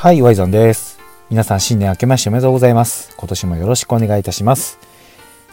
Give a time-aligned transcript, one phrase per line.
[0.00, 1.00] はい、ワイザンです。
[1.28, 3.12] 皆さん新年明けましておめでとうございます。
[3.16, 4.78] 今年もよろしくお願いいたします。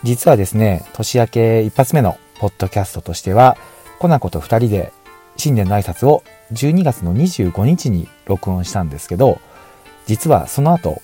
[0.04, 3.58] 実はですね、年明け一発目のポッドキャストとしては、
[3.98, 4.94] コナコと二人で
[5.36, 6.22] 新年の挨拶を
[6.54, 9.42] 12月の25日に録音したんですけど、
[10.06, 11.02] 実はその後、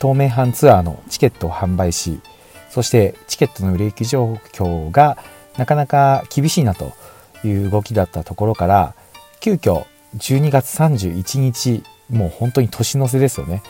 [0.00, 2.20] 東名阪ツアーのチケットを販売し、
[2.70, 5.18] そしてチケットの売れ行き状況が
[5.58, 6.92] なかなか厳しいなと
[7.42, 8.94] いう動きだったところから、
[9.40, 9.84] 急遽
[10.16, 13.62] 12月31日、もう本当に年の瀬ですよね。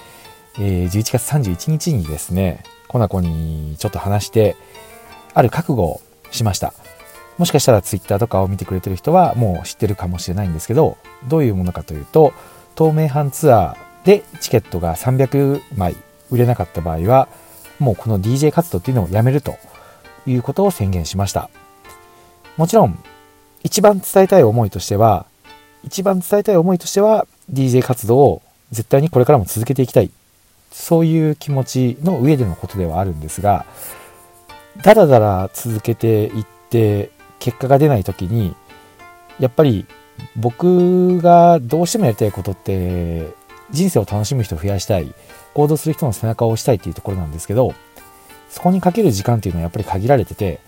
[0.58, 4.56] えー11月31日にですね、コナコにちょっと話して、
[5.34, 6.74] ある覚悟をしました。
[7.38, 10.96] もしかしたらツイッターとかを見てくれてる人はもう知ってるかもしれないんですけど、
[11.28, 12.32] どういうものかというと、
[12.76, 15.96] 東名阪ツアーでチケットが300枚
[16.30, 17.28] 売れなかった場合は、
[17.80, 19.56] もうこの DJ 活動っていうのをやめると
[20.26, 21.50] いうことを宣言しました。
[22.56, 22.98] もちろん、
[23.64, 25.26] 一番伝えたい思いとしては、
[25.82, 30.10] 一番伝えたい思いとしては、DJ 活動を絶対にこれからも続けていきたい。
[30.72, 33.64] そういう気持ちの上でのことではあるんですが、
[34.82, 38.56] だらだら続けていって結果が出ない時に、
[39.38, 39.86] やっぱり
[40.36, 43.28] 僕がどうしてもやりたいことって、
[43.70, 45.14] 人生を楽しむ人を増やしたい、
[45.54, 47.72] 行動する人の背中を押したいっていうところなんですけど、
[48.50, 50.58] そこにかける時間っていうのはやっぱり限られてて、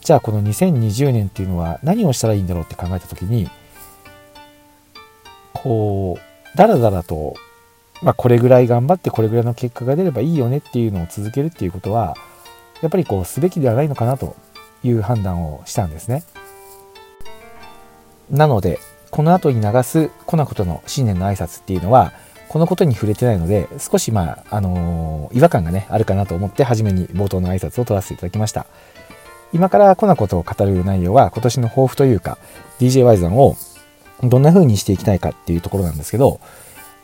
[0.00, 3.50] じゃあこの2020年っていうのは何をしたらいいんだろうって考えた時に、
[5.62, 6.18] こ
[6.54, 7.34] う、だらだらと、
[8.02, 12.16] まあこれぐらい頑張ってこれぐらいの結果が出ればいいよねっていうのを続けるっていうことは、
[12.80, 14.36] やっぱりこうすべきではないのかなと
[14.82, 16.24] いう判断をしたんですね。
[18.30, 18.78] なので、
[19.10, 22.12] この後に流すコナコとの新年の挨拶っていうのは、
[22.48, 28.66] このことに触れてないので、少しまあ、あのー違和感がね、あるかなと思って、初めに冒頭の挨拶を取らせていただきました。
[29.52, 32.38] 今からコナコと語る内容は、今年の抱負というか、
[32.80, 33.56] DJY さんを
[34.22, 36.40] どんな風にしていきたいかっていうところなんですけど、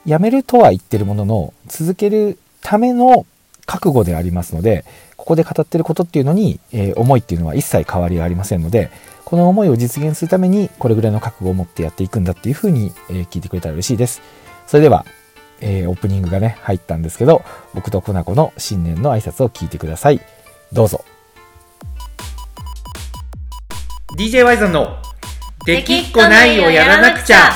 [0.05, 3.27] やめるとは言ってるものの、続けるための
[3.65, 4.85] 覚悟でありますので、
[5.17, 8.91] ここで語ってることっていうのに、えー思いっていうのは一切変わりはありませんので、
[9.25, 14.23] この思いを実現するために、これぐらいの覚悟を持ってやっていくんだっていう風に、えー聞いてくれたら嬉しいです。
[14.67, 15.05] それでは、
[15.61, 17.43] えーオープニングがね、入ったんですけど、
[17.75, 20.21] 僕とコナコの新年の挨拶を聞いてください。
[20.73, 21.05] どうぞ。
[24.17, 24.97] DJY さんの、
[25.67, 27.51] できっこないをやらなくちゃ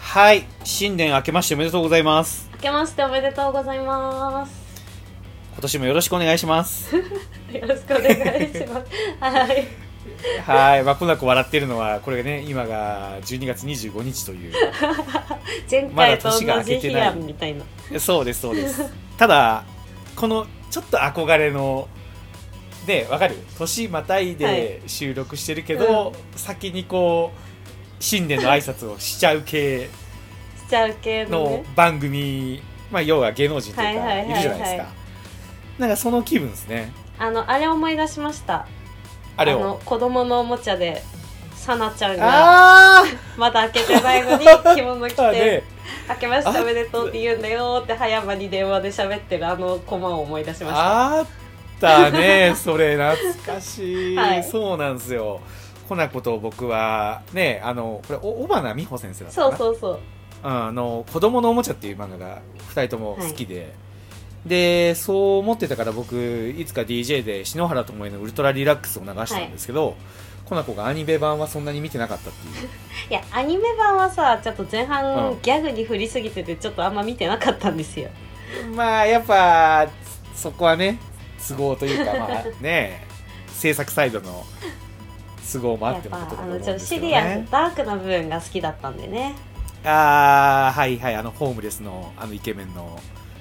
[0.00, 2.48] はい、新年明けましておめでとうございます。
[2.54, 4.52] 明けましておめでとうございます。
[5.52, 6.96] 今年もよろしくお願いします。
[6.96, 7.02] よ
[7.68, 8.86] ろしくお願いします。
[9.20, 9.85] はい。
[10.44, 14.52] はい、まあ、コナコ笑ってるのは、これね、今が12月25日という。
[15.70, 18.00] 前まだ回と年が明同じ日けてないやんみたいな。
[18.00, 18.82] そうです、そうです。
[19.16, 19.64] ただ、
[20.14, 21.88] このちょっと憧れの、
[22.86, 23.36] で、わかる？
[23.58, 27.38] 年またいはいで収録してるけど、先にこう、
[27.98, 29.88] 新年の挨拶をしちゃう系
[30.66, 31.64] しちゃう系の。
[31.74, 34.88] 番組、まあ、要は芸能人というか、はいはいはいはいいるじゃないですか。
[35.78, 36.92] なんかその気分ですね。
[37.18, 38.66] あの、あれ思い出しました。
[39.36, 39.60] あれを。
[39.60, 41.02] の、子供のおもちゃで、
[41.54, 43.04] さなちゃんが、あ
[43.36, 45.62] まだ開けてないのに着物着あてね、
[46.06, 51.18] 開けましたおめでとうって言うんだよって葉山に電話で喋ってるあのコマを思い出しました。
[51.18, 51.26] あっ
[51.80, 52.54] たね。
[52.56, 54.44] それ懐かしい、はい。
[54.44, 55.40] そうなんですよ。
[55.88, 59.92] コナコと僕はねあのこれお尾花美穂先生だったそうそうそう。
[59.92, 59.98] うん
[60.42, 62.40] あの子供のおもちゃっていう漫画が
[62.74, 63.74] 2人とも好きで、
[64.46, 69.96] でそう思ってたから僕いつか DJ で篠原智恵の「ウルトラリラックス」を流したんですけど、
[70.44, 72.68] コナコがアニメ版はそんなに見てなかったっていう。
[73.10, 75.38] いやアニメ版はさちょっと前う半ん。
[75.42, 78.08] ギャグに振りすぎててちょっとあんま見てなかったんですよ。
[78.74, 79.88] まあやっぱ
[80.34, 80.98] そこはね
[81.48, 83.04] 都合というかまあ ね
[83.48, 84.44] 制作サイドの
[85.52, 89.34] 都合もあやってっのことだとぱあの思うんですちょっとシリアスダークな部分が好きだったんでね。
[89.84, 92.98] ああはいはいあのホームレスのあのイケメンの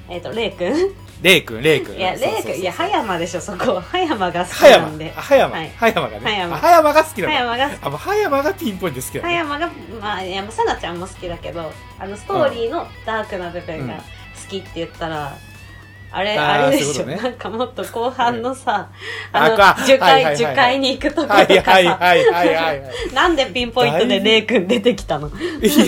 [0.09, 0.73] えっ、とレイ君。
[1.21, 1.95] レイ君レイ君。
[1.95, 2.51] いやレイそうそうそう。
[2.53, 2.61] 君。
[2.61, 3.79] いや葉山でしょそこ。
[3.79, 5.13] 葉山が好きなんで。
[5.15, 5.69] あ葉山、はい。
[5.69, 6.19] 葉山がね。
[6.19, 6.55] 葉山。
[6.55, 7.97] あ葉山が好きな葉の山が好き。
[7.97, 9.71] 葉山がピンポイントで好きなの葉山が
[10.01, 14.01] まあいやさなちゃんも好きだけどあのストーリーのダークな部分が好
[14.49, 15.37] きって言ったら、
[16.11, 17.17] あれあーあれでしょ、ね。
[17.17, 18.89] なんかもっと後半のさ、
[19.31, 19.77] ああのか。
[19.85, 22.79] 樹海、に行くとことかさ、
[23.13, 25.29] なんでピンポイントでレイ君出てきたの？
[25.29, 25.33] い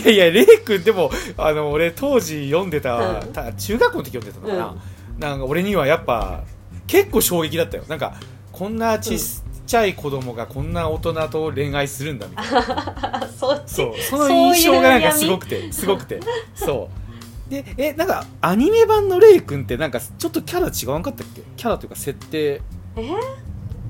[0.05, 3.33] やいやレイ君でもあの俺当時読んでた,、うん。
[3.33, 4.75] た中学校の時読んでたのか
[5.19, 6.43] な、なんか俺にはやっぱ
[6.87, 7.83] 結構衝撃だったよ。
[7.87, 8.15] なんか
[8.51, 9.19] こんなちっ
[9.65, 13.29] ちゃい子供がこんな大人と恋愛するんだみたいな。
[13.31, 16.19] そうその印象がなんかすごくてすごくて。
[16.53, 17.06] そう
[17.49, 21.41] でえなんかアニメ版のレイ君ってなんかちょっとキャラ違わんかったっけ？
[21.55, 22.61] キャラというか設定。
[22.97, 23.09] え？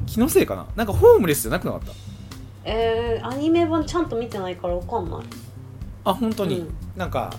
[0.05, 0.67] 気のせいかな？
[0.75, 1.91] なんかホームレスじゃなくなかった？
[2.65, 5.19] えー、アニメ版ちゃんと見てないからわかんない。
[6.05, 6.73] あ本当に、うん。
[6.95, 7.33] なんか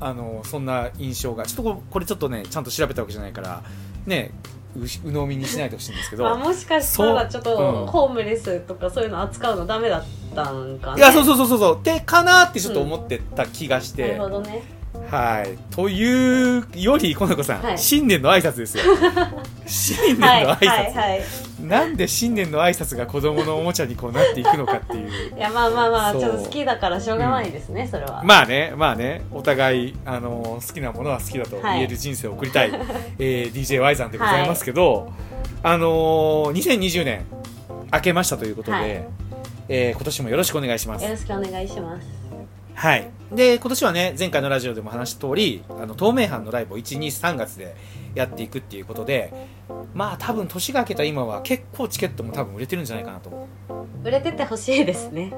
[0.00, 1.44] あのそんな印象が。
[1.46, 3.62] ちょっとここれちょっとねちゃんと調べたわけじゃないから
[4.06, 4.32] ね
[4.76, 6.26] うし鵜呑みにしないでほしいんですけど。
[6.28, 10.98] あもしかしたらちょっとホームレスとかそういうの扱うのダメだったんかね。
[10.98, 11.80] いやそうそうそうそうそう。
[11.82, 14.62] でかなってちょっと思ってた気がしなるて、ほどね
[15.10, 15.58] はい。
[15.74, 17.78] というよりこの子さん、はい。
[17.78, 18.84] 新年の挨拶ですよ。
[19.66, 21.20] 新年のはい挨拶、はいはい
[21.60, 25.10] なんで新年の挨拶が子供のおもちゃにこうなっていくのかっていう。
[25.36, 28.22] いやまあまあまあちょっと好きだからしょうがないですね、それは。
[28.24, 29.22] まあねまあね。
[29.30, 32.72] お互いあの好きなものは好きだと言える人生を送りたい、
[33.18, 35.12] えー DJY さんでございますけど、
[35.62, 37.24] あのー2020年
[37.92, 39.04] 明けましたということで、はい。
[39.68, 41.04] えー今年もよろしくお願いします。
[41.04, 42.19] よろしくお願いします
[42.80, 43.10] はい。
[43.30, 47.76] で、今年はね、前回のラジオでも話した通り、あの、透明版のライブを1、2、3月で
[48.14, 49.34] やっていくっていうことで、
[49.92, 53.46] まあ多分年が明けた今は結構チケットも多分売れてるんじゃないかなと。
[54.02, 55.30] 売れててほしいですね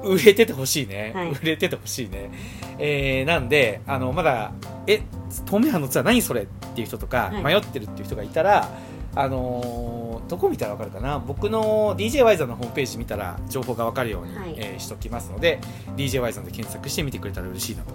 [0.00, 1.12] 売れててほしいね。
[1.14, 2.32] はい売れててほしいね。
[2.80, 4.50] えー、なんで、あの、まだ、
[4.88, 5.02] え、
[5.46, 8.68] 透明版のツアー何それっていう人とか、はい迷ってるっていう人がいたら、
[9.14, 11.18] あのーどこ見たらわかるかな？
[11.18, 14.54] 僕の DJ ワイザーのホームページ見たら情報がわかるように、はい。
[14.58, 15.58] えーしときますので
[15.96, 17.94] DJ ワイザーで検索してみてくれたら嬉しいなと。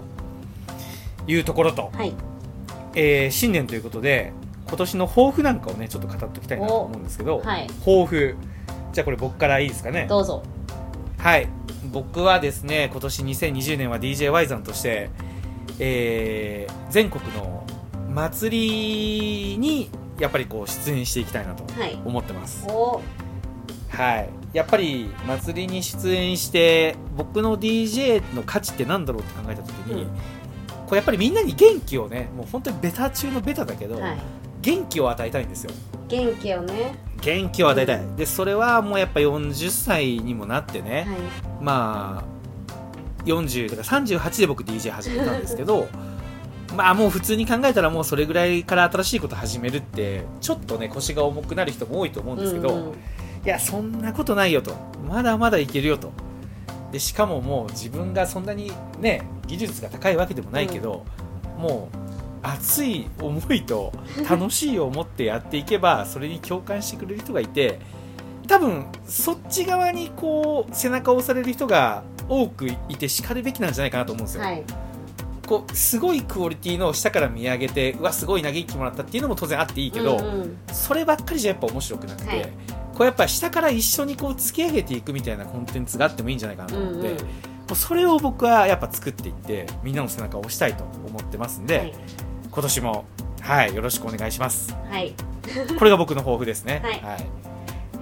[1.26, 2.12] いうところと、はい。
[2.94, 4.32] えー新年ということで
[4.66, 7.66] 今年の抱負なんかをねちょっと語っておきたいなと思うんですけど、はい。
[7.80, 8.36] 抱負。
[8.92, 10.06] じゃあこれ僕からいいですかね？
[10.08, 10.42] どうぞ。
[11.18, 11.48] はい。
[11.92, 15.10] 僕はですね今年2020年は d j y さんとして、
[15.78, 17.64] えー全国の
[18.10, 22.00] 祭りにやっぱりこう出演していきたいなとはい。
[22.04, 22.66] 思ってます。
[22.68, 23.00] お。
[23.88, 24.28] はい。
[24.52, 30.08] やっぱり祭りに出演して僕の DJ の価値ってなんだろうって考えた時に、うん。
[30.08, 34.18] こうやっぱりみんなに元気をねもう本当にベタ中のベタだけど、はい。
[34.60, 35.70] 元気を与えたいんですよ。
[36.08, 36.94] 元気をね。
[37.20, 41.18] 元気を与えたい、でそれはもうやっぱ40歳にもなってね、はい。
[41.62, 45.88] まあ40だから38で僕 DJ 始めたんですけど
[46.74, 52.94] まあもう普通に考えたらもうそれぐらいから新しいこと始めるってちょっとね腰が重くなる人も多いと思うんですけど、うんうん
[53.44, 54.74] いやそんなことないよと。
[55.06, 56.12] まだまだいけるよと。
[56.92, 61.04] でしかももう自分がそんなにね技術が高いわけでもないけど、
[61.58, 61.96] もう
[62.42, 63.92] 熱い思いと
[64.28, 67.80] 楽しいを持ってやっていけばそれに共感してくれる人がいて
[68.46, 74.42] 多分そっち側にこう背中を押される人が多くいてしかるべきなんじゃないかなと思うんですよ。
[74.42, 74.62] はい
[75.46, 80.58] こうすごいクオリティの下から見上げてうわすごい嘆きもらったっていうのも当然あっていいけど、うんうん。
[80.72, 82.42] そればっかりじゃやっぱ面白くなくて、はい。
[82.42, 82.50] こ
[83.00, 87.12] うやっぱ下から一緒にこう突き上げていくみたいなコンテンツがあってもいいんじゃないかなと思って、うんうん。
[87.14, 87.16] も
[87.72, 91.94] うそれを僕はやっぱ作っていってみんなの背中を押したいと思ってますんで、はい。
[92.50, 93.04] 今年も
[93.40, 94.74] はいよろしくお願いします。
[94.90, 95.14] はい。
[95.78, 96.80] これが僕の抱負ですね。
[97.02, 97.43] はい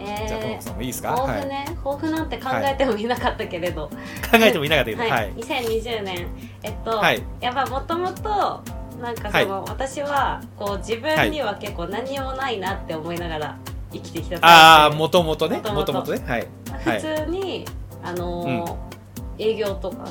[0.06, 3.96] えじゃあともーこさんもいいですか、はい、抱負ね、抱負なんて考えてもいなかったけれど、考
[4.34, 5.10] えてもいなかったけどはい。
[5.10, 5.32] はい。
[5.34, 6.28] 2020年。
[6.62, 7.22] えっと、はい。
[7.40, 8.62] やっぱもともと
[9.00, 13.58] なんかその、私はこう自分には結構何もないなって思いながら
[13.92, 15.56] 生きてきたああもともとね。
[15.58, 16.22] もともとね。
[16.26, 16.46] はい。
[16.84, 17.00] はい。
[17.00, 17.64] 普通に、
[18.02, 18.92] あのー
[19.38, 20.04] 営業とか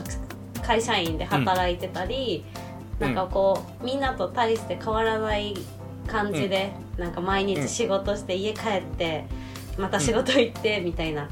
[0.63, 2.43] 会社員で働いてたり、
[2.99, 3.07] うん。
[3.07, 5.55] なんかこうみんなと大して変わらない
[6.07, 9.25] 感じで、なんか毎日仕事して家帰って
[9.77, 11.29] また仕事行ってみたいな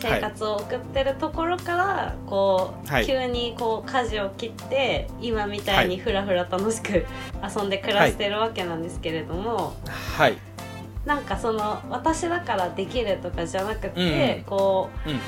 [0.00, 3.06] 生活を送ってるところからこう、はい。
[3.06, 7.06] 急にこう舵を切って今みたいにふらふら楽しく
[7.42, 9.74] 遊んで暮らしてるわけなんですけれども、
[10.16, 10.38] はい。
[11.06, 15.18] なんかその私だからできるとかじゃなくて、うんこうんうん。
[15.18, 15.20] う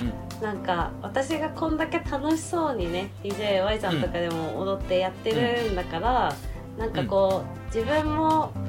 [0.43, 6.35] なんか私がこんだけ楽しそうにね DJY さんとかでも踊ってやってるんだから、
[6.79, 8.66] なんかこう自分もうん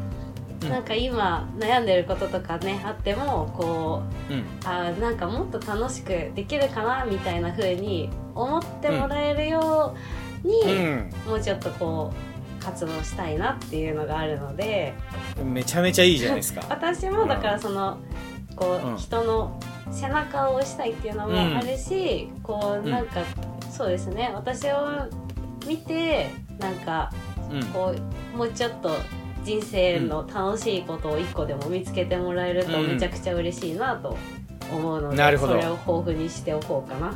[0.66, 4.44] なんか今悩んでることとかねあってもこううん。
[4.66, 9.96] あーなんかもっと楽しくできるかなみたいな風に思ってもらえるよ
[10.44, 11.12] うに、うん。
[11.28, 12.12] もうちょっとこ
[12.60, 14.94] う活動したいなっていうのがあるので。
[15.44, 16.66] めちゃめちゃいいじゃないですか。
[16.70, 17.98] 私もだからその、
[18.56, 18.98] こう、うん。
[18.98, 19.60] 人の
[19.92, 23.22] 背中を押したいっていうのもあるし、こうなんか、
[23.72, 24.32] そうですね。
[24.34, 24.88] 私を
[25.68, 27.12] 見てなんか
[27.52, 27.64] うん。
[27.68, 27.94] こ
[28.34, 28.90] うもうちょっと
[29.48, 32.88] 人生の楽しいことを一個でも見つけてもらえるとうん。
[32.90, 34.18] めちゃくちゃ嬉しいなと
[34.70, 35.54] 思うので、なるほど。
[35.54, 37.14] それを豊富にしておこうかな。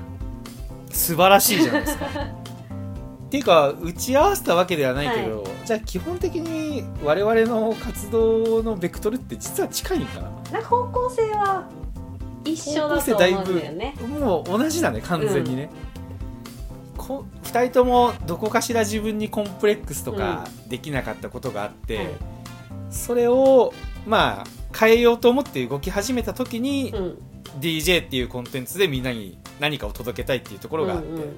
[0.90, 2.06] 素晴らしいじゃないですか。
[3.28, 10.30] っていうか打ち合わせたわけではないけど、じゃあ基本的に我々の活動のベクトルって実は近いんかな？
[10.54, 11.66] なんか方向性は
[12.46, 13.94] 一緒だと思うんだよね。
[14.20, 15.70] もう同じだね完全にね、
[16.98, 22.08] こ2人ともどこかしら自分にコンプレックスとかできなかったことがあって、はい。
[22.90, 23.74] それを
[24.06, 27.18] まあ変えようと思って動き始めた時に、うん。
[27.60, 31.38] DJ っていうコンテンツでみんなに何かを届けたいっていうところがあって、うん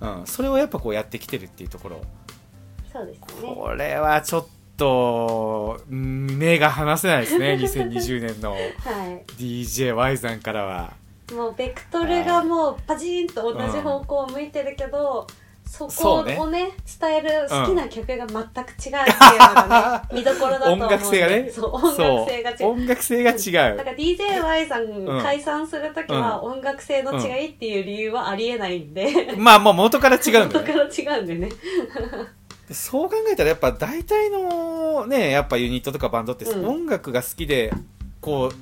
[0.00, 0.20] うん。
[0.20, 0.26] うん。
[0.26, 2.00] それをやっぱこうやってきてるっていうところ。
[2.92, 3.26] そうですね。
[3.42, 8.58] これはちょっとうん目が離せないですね2020年の は
[9.38, 11.03] DJY さんからは。
[11.30, 15.26] いもうベクトルがもうパチンと同じ方向を向いてるけど、
[15.66, 21.50] そこそうねをね伝える好きな曲が全く違うっていうのがね、 見どころだと思うんで音楽性がね。
[21.50, 22.68] そう音楽性が違そう。
[22.68, 23.34] う音楽性が違
[23.72, 23.76] う。
[23.76, 30.72] だから DJY さうんん解散するときは音楽性の違いっていう理由はありえないんで、まあもう元から違うんだね。
[30.72, 31.48] から違うんでね。
[32.70, 36.66] そう考えたらやっぱ大体のねやっぱユニットとかバンドってうん。
[36.66, 37.72] 音楽が好きで
[38.20, 38.54] こう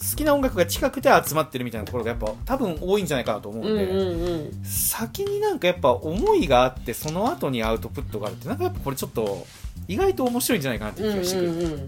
[0.00, 9.46] 好きな音楽が近くて集まってるみたいなところがやっぱ多分多いんじゃないかなと思うんで、うんうんうん先になんかやっぱ思いがあってその後にアウトプットがあるってなんかやっぱこれちょっと
[9.88, 11.86] 意外と面白いんじゃないかなって気がしてくる、うんうん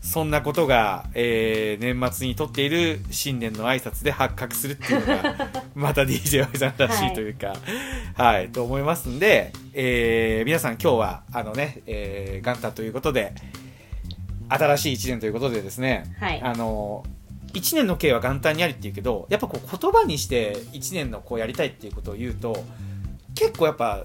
[0.00, 7.52] そんなことが、えー年末にとっている新年の挨拶で発覚するっていうのがまた DJY さんらしいというか、
[8.14, 13.34] はい、と思いますんで、えー皆さん今日はあのね、えー元旦ということで
[14.48, 16.40] 新しい1年ということでですね、はい。
[16.42, 17.04] あの
[17.52, 22.64] 1年の計は元旦にありっていうけどやっぱこう言葉にして1年のこうやりたいっていうことを言うと
[23.34, 24.04] 結構やっぱ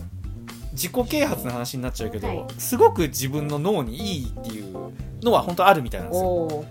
[0.72, 2.46] 自己啓発の話になっちゃうけど、はい。
[2.58, 6.66] すごく自分の脳にいいっていうのは本当あるみたいなんですよ。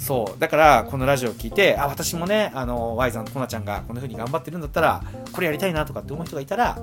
[0.00, 0.40] そう。
[0.40, 6.78] だからこのラジオを聞いてあ私もねあの Y さんとコナちゃんがこんな風に頑張ってるんだったらこれやりたいなとかって思う人がいたら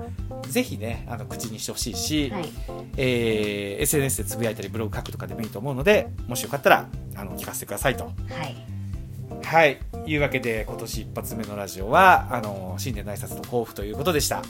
[0.48, 2.50] ぜひねあの口にしてほしいし、はい。
[2.96, 8.06] えー SNS でつぶやいたりブログ書くとかでもいいと思うのでもしよかったらあの聞かせてくださいと。
[8.06, 8.56] はい。
[9.44, 9.80] はい。
[10.06, 14.38] いうわけで今年一発目のラジオはあの新年の挨拶と抱負ということでした。
[14.38, 14.44] は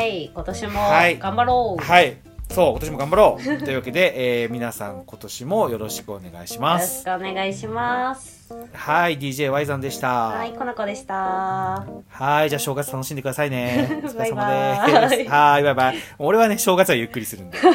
[0.00, 0.30] ーい。
[0.32, 1.18] 今年もはい。
[1.18, 1.82] 頑張ろう。
[1.84, 2.16] はい
[2.50, 7.04] そう今年も頑張ろうというわけで、 えー皆さん今年もよろしくお願いしまよろしす。
[7.04, 10.08] くお願いしますはい DJY さんでした。
[10.28, 14.00] はいこの子でしたはい、じゃあ正月楽しんでくださいね。
[14.04, 15.30] お疲れ様です。
[15.30, 15.96] はい、バイバイ。
[16.18, 17.58] 俺はね、正月はゆっくりするんで。
[17.64, 17.70] はい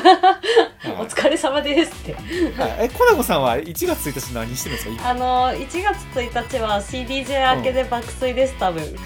[1.01, 2.23] お疲れ様ですってはい
[2.81, 5.09] え、コナコさんは1月1日何してるんですか？
[5.09, 5.83] あの1月
[6.17, 8.99] 1日は CDJ 明けで爆睡です多分そういう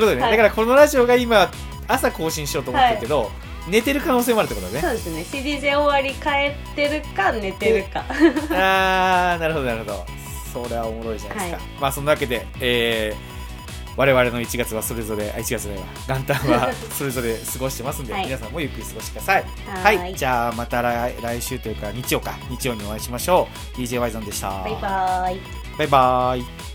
[0.00, 0.22] ことね。
[0.22, 1.50] はいだからこのラジオが今、
[1.88, 3.30] 朝更新しようと思ってるけど、
[3.68, 4.80] 寝てる可能性もあるってことだね。
[4.80, 5.22] そうですね。
[5.22, 6.28] CDJ 終わり帰
[6.72, 8.04] ってるか寝てるか。
[8.50, 10.06] あー、なるほど、なるほど。
[10.52, 11.64] それはおもろいじゃないですか。
[11.64, 11.80] はい。
[11.80, 15.86] まあ、そんなわけで、えー、我々の1月はそれぞれ、あ、1月じゃないわ。
[16.08, 18.26] 元旦は それぞれ過ごしてますんで、はい。
[18.26, 19.44] 皆さんもゆっくり過ごしてください。
[19.66, 22.34] ははい、じゃあまた来来週というか日曜か。
[22.50, 23.80] 日曜にお会いしましょう。
[23.80, 24.48] DJY ゾンでした。
[24.48, 25.40] バイバイ。
[25.78, 26.73] バイバイ